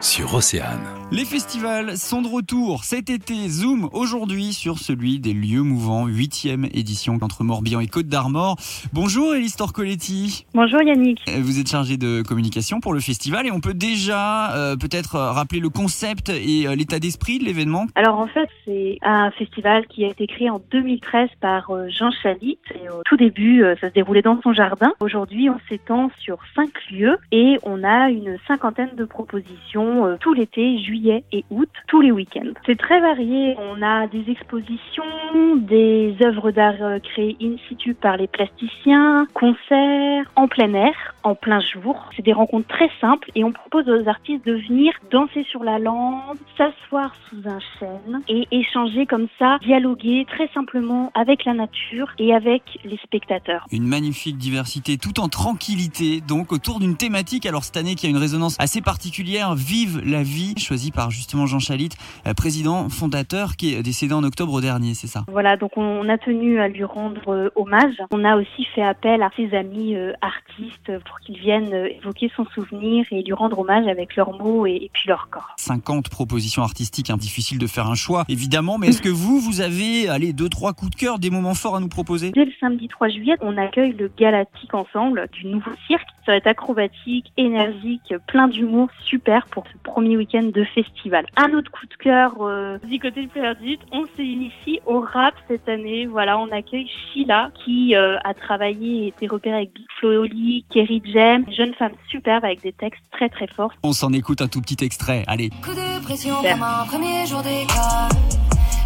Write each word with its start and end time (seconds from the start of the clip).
sur 0.00 0.34
Océane. 0.34 0.80
Les 1.12 1.24
festivals 1.24 1.96
sont 1.96 2.22
de 2.22 2.28
retour 2.28 2.84
cet 2.84 3.10
été. 3.10 3.48
Zoom 3.48 3.90
aujourd'hui 3.92 4.52
sur 4.52 4.78
celui 4.78 5.18
des 5.18 5.32
lieux 5.34 5.62
mouvants, 5.62 6.06
huitième 6.06 6.66
édition 6.72 7.18
entre 7.20 7.42
Morbihan 7.44 7.80
et 7.80 7.86
Côte 7.86 8.06
d'Armor. 8.06 8.56
Bonjour 8.92 9.34
Elise 9.34 9.56
Torcoletti. 9.56 10.46
Bonjour 10.54 10.80
Yannick. 10.82 11.20
Euh, 11.28 11.40
Vous 11.42 11.58
êtes 11.58 11.68
chargée 11.68 11.96
de 11.96 12.22
communication 12.22 12.80
pour 12.80 12.94
le 12.94 13.00
festival 13.00 13.46
et 13.46 13.50
on 13.50 13.60
peut 13.60 13.74
déjà 13.74 14.54
euh, 14.56 14.76
peut-être 14.76 15.16
euh, 15.16 15.32
rappeler 15.32 15.60
le 15.60 15.68
concept 15.68 16.30
et 16.30 16.66
euh, 16.66 16.74
l'état 16.76 16.98
d'esprit 17.00 17.38
de 17.38 17.44
l'événement? 17.44 17.86
Alors 17.96 18.18
en 18.20 18.26
fait, 18.28 18.48
c'est 18.64 18.98
un 19.02 19.30
festival 19.32 19.86
qui 19.88 20.04
a 20.04 20.08
été 20.08 20.26
créé 20.26 20.48
en 20.48 20.62
2013 20.70 21.28
par 21.40 21.70
euh, 21.70 21.88
Jean 21.88 22.10
Chalit. 22.22 22.58
Et 22.74 22.88
au 22.88 23.02
tout 23.04 23.16
début, 23.16 23.64
euh, 23.64 23.74
ça 23.80 23.88
se 23.88 23.94
déroulait 23.94 24.22
dans 24.22 24.40
son 24.42 24.52
jardin. 24.54 24.92
Aujourd'hui, 25.00 25.50
on 25.50 25.58
s'étend 25.68 26.10
sur 26.20 26.38
cinq 26.54 26.70
lieux 26.90 27.18
et 27.32 27.58
on 27.64 27.82
a 27.84 28.08
une 28.10 28.38
cinquantaine 28.46 28.94
de 28.96 29.04
propositions 29.04 29.89
euh, 30.06 30.16
tout 30.20 30.34
l'été, 30.34 30.78
juillet 30.78 31.24
et 31.32 31.44
août, 31.50 31.68
tous 31.86 32.00
les 32.00 32.12
week-ends. 32.12 32.52
C'est 32.66 32.78
très 32.78 33.00
varié. 33.00 33.56
On 33.58 33.82
a 33.82 34.06
des 34.06 34.30
expositions, 34.30 35.56
des 35.56 36.16
œuvres 36.22 36.50
d'art 36.50 36.82
euh, 36.82 36.98
créées 36.98 37.36
in 37.42 37.56
situ 37.68 37.94
par 37.94 38.16
les 38.16 38.26
plasticiens, 38.26 39.26
concerts 39.34 40.30
en 40.36 40.48
plein 40.48 40.72
air, 40.74 41.14
en 41.22 41.34
plein 41.34 41.60
jour. 41.60 42.08
C'est 42.16 42.24
des 42.24 42.32
rencontres 42.32 42.68
très 42.68 42.90
simples 43.00 43.30
et 43.34 43.44
on 43.44 43.52
propose 43.52 43.88
aux 43.88 44.08
artistes 44.08 44.44
de 44.46 44.54
venir 44.54 44.92
danser 45.10 45.44
sur 45.50 45.64
la 45.64 45.78
lande, 45.78 46.36
s'asseoir 46.56 47.14
sous 47.28 47.42
un 47.46 47.58
chêne 47.78 48.22
et 48.28 48.46
échanger 48.50 49.06
comme 49.06 49.28
ça, 49.38 49.58
dialoguer 49.62 50.26
très 50.28 50.48
simplement 50.48 51.10
avec 51.14 51.44
la 51.44 51.54
nature 51.54 52.12
et 52.18 52.34
avec 52.34 52.62
les 52.84 52.98
spectateurs. 52.98 53.66
Une 53.72 53.86
magnifique 53.86 54.38
diversité 54.38 54.96
tout 54.98 55.20
en 55.20 55.28
tranquillité, 55.28 56.20
donc 56.20 56.52
autour 56.52 56.80
d'une 56.80 56.96
thématique. 56.96 57.46
Alors 57.46 57.64
cette 57.64 57.76
année 57.76 57.94
qui 57.94 58.06
a 58.06 58.10
une 58.10 58.16
résonance 58.16 58.56
assez 58.58 58.80
particulière, 58.80 59.54
Vive 59.54 60.00
la 60.04 60.22
vie, 60.22 60.54
choisie 60.58 60.90
par 60.90 61.10
justement 61.10 61.46
Jean 61.46 61.58
Chalit, 61.58 61.90
euh, 62.26 62.34
président 62.34 62.88
fondateur 62.88 63.56
qui 63.56 63.74
est 63.74 63.82
décédé 63.82 64.14
en 64.14 64.24
octobre 64.24 64.60
dernier, 64.60 64.94
c'est 64.94 65.06
ça? 65.06 65.24
Voilà, 65.28 65.56
donc 65.56 65.76
on 65.76 66.08
a 66.08 66.18
tenu 66.18 66.60
à 66.60 66.68
lui 66.68 66.84
rendre 66.84 67.28
euh, 67.28 67.50
hommage. 67.56 67.94
On 68.10 68.24
a 68.24 68.36
aussi 68.36 68.64
fait 68.74 68.82
appel 68.82 69.22
à 69.22 69.30
ses 69.36 69.54
amis 69.54 69.96
euh, 69.96 70.12
artistes 70.20 70.92
pour 71.10 71.20
qu'ils 71.20 71.38
viennent 71.38 71.74
euh, 71.74 71.88
évoquer 71.88 72.30
son 72.36 72.44
souvenir 72.46 73.04
et 73.10 73.22
lui 73.22 73.32
rendre 73.32 73.58
hommage 73.58 73.86
avec 73.88 74.14
leurs 74.14 74.32
mots 74.32 74.64
et, 74.66 74.76
et 74.76 74.90
puis 74.92 75.08
leur 75.08 75.28
corps. 75.28 75.54
50 75.56 76.08
propositions 76.08 76.62
artistiques, 76.62 77.10
hein, 77.10 77.16
difficile 77.16 77.58
de 77.58 77.66
faire 77.66 77.88
un 77.88 77.96
choix 77.96 78.24
évidemment, 78.28 78.78
mais 78.78 78.88
est-ce 78.88 79.02
que 79.02 79.08
vous, 79.08 79.40
vous 79.40 79.60
avez 79.60 80.08
allez, 80.08 80.32
deux, 80.32 80.48
trois 80.48 80.72
coups 80.72 80.92
de 80.92 80.96
cœur, 80.96 81.18
des 81.18 81.30
moments 81.30 81.54
forts 81.54 81.76
à 81.76 81.80
nous 81.80 81.88
proposer? 81.88 82.30
Dès 82.30 82.44
le 82.44 82.52
samedi 82.60 82.86
3 82.86 83.08
juillet, 83.08 83.34
on 83.40 83.56
accueille 83.56 83.92
le 83.92 84.10
Galactique 84.16 84.72
Ensemble 84.72 85.28
du 85.32 85.46
nouveau 85.46 85.72
cirque. 85.88 86.06
Ça 86.30 86.34
va 86.34 86.38
être 86.38 86.46
acrobatique, 86.46 87.32
énergique, 87.36 88.14
plein 88.28 88.46
d'humour, 88.46 88.88
super 89.04 89.48
pour 89.48 89.64
ce 89.66 89.76
premier 89.82 90.16
week-end 90.16 90.44
de 90.44 90.62
festival. 90.62 91.26
Un 91.36 91.52
autre 91.54 91.72
coup 91.72 91.86
de 91.86 91.94
cœur 91.96 92.36
euh, 92.42 92.78
du 92.88 93.00
côté 93.00 93.24
de 93.24 93.28
Perdite, 93.28 93.80
on 93.90 94.04
s'est 94.16 94.24
initié 94.24 94.80
au 94.86 95.00
rap 95.00 95.34
cette 95.48 95.68
année. 95.68 96.06
Voilà, 96.06 96.38
on 96.38 96.48
accueille 96.52 96.86
Sheila 96.86 97.50
qui 97.64 97.96
euh, 97.96 98.16
a 98.22 98.32
travaillé 98.32 99.06
et 99.06 99.06
été 99.08 99.26
repérée 99.26 99.56
avec 99.56 99.74
Big 99.74 99.86
Flo 99.98 100.22
Oli, 100.22 100.64
Kerry 100.70 101.02
Jem, 101.04 101.46
une 101.48 101.52
jeune 101.52 101.74
femme 101.74 101.94
superbe 102.08 102.44
avec 102.44 102.62
des 102.62 102.74
textes 102.74 103.02
très 103.10 103.28
très 103.28 103.48
forts. 103.48 103.72
On 103.82 103.92
s'en 103.92 104.12
écoute 104.12 104.40
un 104.40 104.46
tout 104.46 104.60
petit 104.60 104.84
extrait, 104.84 105.24
allez. 105.26 105.50
Coup 105.64 105.74
de 105.74 106.04
pression 106.04 106.36
Super. 106.36 106.52
comme 106.52 106.62
un 106.62 106.86
premier 106.86 107.26
jour 107.26 107.42
d'école. 107.42 108.20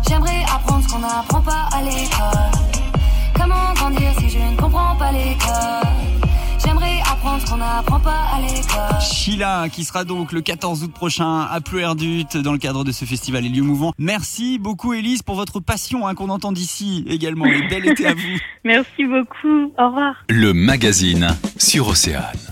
J'aimerais 0.08 0.44
apprendre 0.44 0.82
ce 0.82 0.94
qu'on 0.94 1.00
n'apprend 1.00 1.42
pas 1.42 1.68
à 1.76 1.82
l'école. 1.82 2.83
Qu'on 7.54 7.58
n'apprend 7.58 8.00
pas 8.00 8.24
à 8.34 8.40
l'école. 8.40 9.00
Sheila, 9.00 9.68
qui 9.68 9.84
sera 9.84 10.04
donc 10.04 10.32
le 10.32 10.40
14 10.40 10.82
août 10.84 10.92
prochain 10.92 11.42
à 11.42 11.60
Pleuerdut 11.60 12.24
dans 12.42 12.52
le 12.52 12.58
cadre 12.58 12.84
de 12.84 12.92
ce 12.92 13.04
festival 13.04 13.44
Les 13.44 13.48
Lieux 13.48 13.62
Mouvants. 13.62 13.92
Merci 13.98 14.58
beaucoup 14.58 14.92
Élise 14.92 15.22
pour 15.22 15.36
votre 15.36 15.60
passion 15.60 16.06
hein, 16.06 16.14
qu'on 16.14 16.30
entend 16.30 16.52
d'ici 16.52 17.04
également. 17.08 17.46
Et 17.46 17.62
bel 17.68 17.86
été 17.86 18.06
à 18.06 18.14
vous. 18.14 18.38
Merci 18.64 19.04
beaucoup. 19.04 19.72
Au 19.78 19.86
revoir. 19.86 20.24
Le 20.28 20.52
magazine 20.52 21.28
sur 21.56 21.88
Océane. 21.88 22.43